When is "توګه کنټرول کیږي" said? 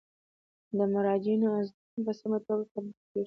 2.47-3.19